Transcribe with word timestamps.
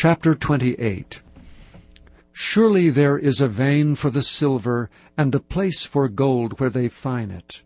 Chapter 0.00 0.36
28 0.36 1.22
Surely 2.32 2.88
there 2.88 3.18
is 3.18 3.40
a 3.40 3.48
vein 3.48 3.96
for 3.96 4.10
the 4.10 4.22
silver, 4.22 4.90
and 5.16 5.34
a 5.34 5.40
place 5.40 5.82
for 5.82 6.08
gold 6.08 6.60
where 6.60 6.70
they 6.70 6.88
fine 6.88 7.32
it. 7.32 7.64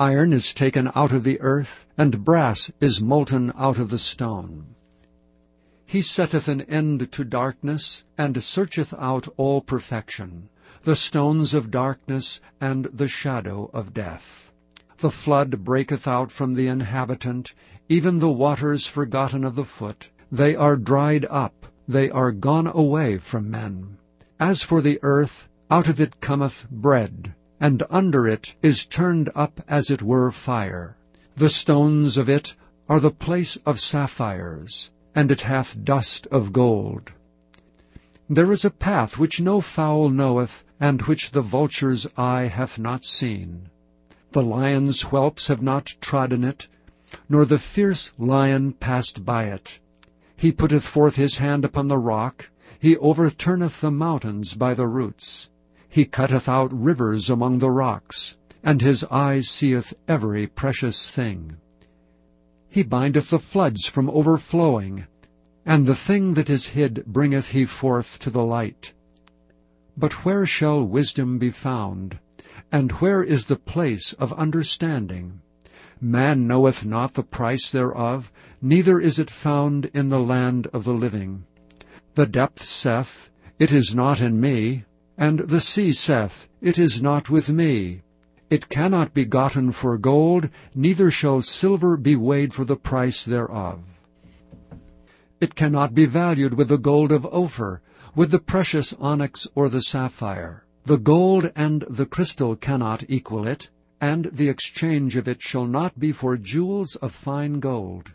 Iron 0.00 0.32
is 0.32 0.54
taken 0.54 0.90
out 0.94 1.12
of 1.12 1.24
the 1.24 1.38
earth, 1.42 1.84
and 1.98 2.24
brass 2.24 2.70
is 2.80 3.02
molten 3.02 3.52
out 3.54 3.78
of 3.78 3.90
the 3.90 3.98
stone. 3.98 4.76
He 5.84 6.00
setteth 6.00 6.48
an 6.48 6.62
end 6.62 7.12
to 7.12 7.22
darkness, 7.22 8.06
and 8.16 8.42
searcheth 8.42 8.94
out 8.94 9.28
all 9.36 9.60
perfection, 9.60 10.48
the 10.84 10.96
stones 10.96 11.52
of 11.52 11.70
darkness 11.70 12.40
and 12.62 12.86
the 12.86 13.08
shadow 13.08 13.68
of 13.74 13.92
death. 13.92 14.50
The 14.96 15.10
flood 15.10 15.64
breaketh 15.64 16.08
out 16.08 16.32
from 16.32 16.54
the 16.54 16.68
inhabitant, 16.68 17.52
even 17.90 18.20
the 18.20 18.32
waters 18.32 18.86
forgotten 18.86 19.44
of 19.44 19.54
the 19.54 19.66
foot. 19.66 20.08
They 20.32 20.56
are 20.56 20.76
dried 20.76 21.24
up, 21.30 21.66
they 21.86 22.10
are 22.10 22.32
gone 22.32 22.66
away 22.66 23.18
from 23.18 23.48
men. 23.48 23.98
As 24.40 24.60
for 24.60 24.82
the 24.82 24.98
earth, 25.04 25.46
out 25.70 25.88
of 25.88 26.00
it 26.00 26.20
cometh 26.20 26.66
bread, 26.68 27.32
and 27.60 27.84
under 27.90 28.26
it 28.26 28.52
is 28.60 28.86
turned 28.86 29.30
up 29.36 29.60
as 29.68 29.88
it 29.88 30.02
were 30.02 30.32
fire. 30.32 30.96
The 31.36 31.48
stones 31.48 32.16
of 32.16 32.28
it 32.28 32.56
are 32.88 32.98
the 32.98 33.12
place 33.12 33.56
of 33.64 33.78
sapphires, 33.78 34.90
and 35.14 35.30
it 35.30 35.42
hath 35.42 35.84
dust 35.84 36.26
of 36.32 36.52
gold. 36.52 37.12
There 38.28 38.50
is 38.50 38.64
a 38.64 38.70
path 38.70 39.16
which 39.18 39.40
no 39.40 39.60
fowl 39.60 40.08
knoweth, 40.08 40.64
and 40.80 41.02
which 41.02 41.30
the 41.30 41.40
vulture's 41.40 42.04
eye 42.16 42.46
hath 42.46 42.80
not 42.80 43.04
seen. 43.04 43.68
The 44.32 44.42
lion's 44.42 45.02
whelps 45.02 45.46
have 45.46 45.62
not 45.62 45.94
trodden 46.00 46.42
it, 46.42 46.66
nor 47.28 47.44
the 47.44 47.60
fierce 47.60 48.12
lion 48.18 48.72
passed 48.72 49.24
by 49.24 49.44
it. 49.44 49.78
He 50.38 50.52
putteth 50.52 50.84
forth 50.84 51.16
his 51.16 51.38
hand 51.38 51.64
upon 51.64 51.86
the 51.86 51.96
rock, 51.96 52.50
he 52.78 52.98
overturneth 52.98 53.80
the 53.80 53.90
mountains 53.90 54.52
by 54.52 54.74
the 54.74 54.86
roots. 54.86 55.48
He 55.88 56.04
cutteth 56.04 56.46
out 56.46 56.70
rivers 56.78 57.30
among 57.30 57.58
the 57.58 57.70
rocks, 57.70 58.36
and 58.62 58.82
his 58.82 59.02
eye 59.04 59.40
seeth 59.40 59.94
every 60.06 60.46
precious 60.46 61.10
thing. 61.10 61.56
He 62.68 62.82
bindeth 62.82 63.30
the 63.30 63.38
floods 63.38 63.86
from 63.86 64.10
overflowing, 64.10 65.06
and 65.64 65.86
the 65.86 65.94
thing 65.94 66.34
that 66.34 66.50
is 66.50 66.66
hid 66.66 67.04
bringeth 67.06 67.48
he 67.48 67.64
forth 67.64 68.18
to 68.18 68.28
the 68.28 68.44
light. 68.44 68.92
But 69.96 70.26
where 70.26 70.44
shall 70.44 70.84
wisdom 70.84 71.38
be 71.38 71.50
found? 71.50 72.18
And 72.70 72.92
where 72.92 73.24
is 73.24 73.46
the 73.46 73.56
place 73.56 74.12
of 74.12 74.34
understanding? 74.34 75.40
Man 75.98 76.46
knoweth 76.46 76.84
not 76.84 77.14
the 77.14 77.22
price 77.22 77.70
thereof, 77.70 78.30
neither 78.60 79.00
is 79.00 79.18
it 79.18 79.30
found 79.30 79.86
in 79.94 80.10
the 80.10 80.20
land 80.20 80.66
of 80.74 80.84
the 80.84 80.92
living. 80.92 81.44
The 82.14 82.26
depth 82.26 82.62
saith, 82.62 83.30
It 83.58 83.72
is 83.72 83.94
not 83.94 84.20
in 84.20 84.38
me, 84.38 84.84
and 85.16 85.38
the 85.38 85.58
sea 85.58 85.92
saith, 85.92 86.48
It 86.60 86.78
is 86.78 87.00
not 87.00 87.30
with 87.30 87.50
me. 87.50 88.02
It 88.50 88.68
cannot 88.68 89.14
be 89.14 89.24
gotten 89.24 89.72
for 89.72 89.96
gold, 89.96 90.50
neither 90.74 91.10
shall 91.10 91.40
silver 91.40 91.96
be 91.96 92.14
weighed 92.14 92.52
for 92.52 92.66
the 92.66 92.76
price 92.76 93.24
thereof. 93.24 93.80
It 95.40 95.54
cannot 95.54 95.94
be 95.94 96.04
valued 96.04 96.52
with 96.52 96.68
the 96.68 96.76
gold 96.76 97.10
of 97.10 97.24
Ophir, 97.24 97.80
with 98.14 98.30
the 98.32 98.38
precious 98.38 98.92
onyx 99.00 99.46
or 99.54 99.70
the 99.70 99.80
sapphire. 99.80 100.62
The 100.84 100.98
gold 100.98 101.50
and 101.56 101.86
the 101.88 102.06
crystal 102.06 102.54
cannot 102.54 103.04
equal 103.08 103.46
it, 103.46 103.70
and 104.00 104.28
the 104.32 104.48
exchange 104.48 105.16
of 105.16 105.26
it 105.26 105.40
shall 105.40 105.66
not 105.66 105.98
be 105.98 106.12
for 106.12 106.36
jewels 106.36 106.96
of 106.96 107.12
fine 107.12 107.60
gold. 107.60 108.12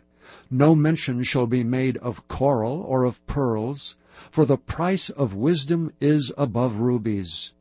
No 0.50 0.74
mention 0.74 1.22
shall 1.22 1.46
be 1.46 1.64
made 1.64 1.96
of 1.96 2.28
coral 2.28 2.82
or 2.82 3.04
of 3.04 3.26
pearls, 3.26 3.96
for 4.30 4.44
the 4.44 4.56
price 4.56 5.10
of 5.10 5.34
wisdom 5.34 5.92
is 6.00 6.32
above 6.38 6.78
rubies. 6.78 7.52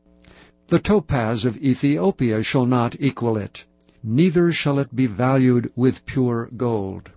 The 0.68 0.80
topaz 0.80 1.46
of 1.46 1.58
Ethiopia 1.58 2.44
shall 2.44 2.66
not 2.66 2.96
equal 3.00 3.38
it, 3.38 3.66
neither 4.04 4.52
shall 4.52 4.80
it 4.80 4.96
be 4.96 5.08
valued 5.08 5.72
with 5.76 6.06
pure 6.06 6.50
gold. 6.56 7.12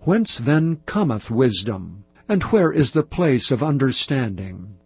Whence 0.00 0.38
then 0.38 0.80
cometh 0.86 1.30
wisdom? 1.30 2.04
And 2.28 2.42
where 2.44 2.72
is 2.72 2.90
the 2.92 3.02
place 3.02 3.50
of 3.50 3.62
understanding? 3.62 4.76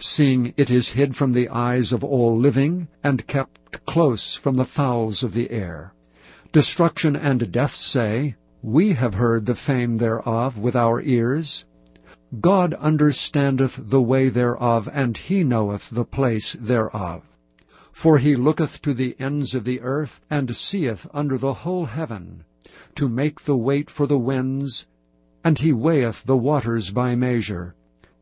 Seeing 0.00 0.54
it 0.56 0.70
is 0.70 0.90
hid 0.90 1.16
from 1.16 1.32
the 1.32 1.48
eyes 1.48 1.92
of 1.92 2.04
all 2.04 2.36
living, 2.38 2.86
and 3.02 3.26
kept 3.26 3.84
close 3.84 4.36
from 4.36 4.54
the 4.54 4.64
fowls 4.64 5.24
of 5.24 5.34
the 5.34 5.50
air. 5.50 5.92
Destruction 6.52 7.16
and 7.16 7.50
death 7.50 7.74
say, 7.74 8.36
We 8.62 8.92
have 8.92 9.14
heard 9.14 9.44
the 9.44 9.56
fame 9.56 9.96
thereof 9.96 10.56
with 10.56 10.76
our 10.76 11.00
ears. 11.02 11.64
God 12.40 12.74
understandeth 12.74 13.76
the 13.90 14.00
way 14.00 14.28
thereof, 14.28 14.88
and 14.92 15.16
he 15.16 15.42
knoweth 15.42 15.90
the 15.90 16.04
place 16.04 16.52
thereof. 16.52 17.24
For 17.90 18.18
he 18.18 18.36
looketh 18.36 18.80
to 18.82 18.94
the 18.94 19.16
ends 19.18 19.56
of 19.56 19.64
the 19.64 19.80
earth, 19.80 20.20
and 20.30 20.54
seeth 20.54 21.08
under 21.12 21.38
the 21.38 21.54
whole 21.54 21.86
heaven, 21.86 22.44
to 22.94 23.08
make 23.08 23.40
the 23.40 23.56
weight 23.56 23.90
for 23.90 24.06
the 24.06 24.16
winds, 24.16 24.86
and 25.42 25.58
he 25.58 25.72
weigheth 25.72 26.22
the 26.22 26.36
waters 26.36 26.90
by 26.90 27.16
measure. 27.16 27.74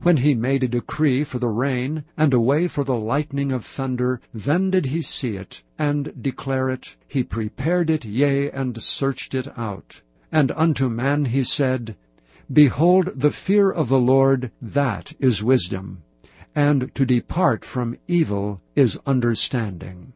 When 0.02 0.18
he 0.18 0.34
made 0.34 0.62
a 0.62 0.68
decree 0.68 1.24
for 1.24 1.38
the 1.38 1.48
rain, 1.48 2.04
and 2.18 2.34
a 2.34 2.38
way 2.38 2.68
for 2.68 2.84
the 2.84 2.94
lightning 2.98 3.50
of 3.50 3.64
thunder, 3.64 4.20
then 4.34 4.70
did 4.70 4.84
he 4.84 5.00
see 5.00 5.36
it, 5.36 5.62
and 5.78 6.12
declare 6.22 6.68
it, 6.68 6.94
he 7.08 7.24
prepared 7.24 7.88
it, 7.88 8.04
yea, 8.04 8.50
and 8.50 8.80
searched 8.82 9.34
it 9.34 9.48
out. 9.58 10.02
And 10.30 10.52
unto 10.52 10.90
man 10.90 11.24
he 11.24 11.42
said, 11.44 11.96
Behold, 12.52 13.10
the 13.18 13.30
fear 13.30 13.70
of 13.70 13.88
the 13.88 13.98
Lord, 13.98 14.50
that 14.60 15.14
is 15.18 15.42
wisdom, 15.42 16.02
and 16.54 16.94
to 16.94 17.06
depart 17.06 17.64
from 17.64 17.96
evil 18.06 18.60
is 18.74 18.98
understanding. 19.06 20.12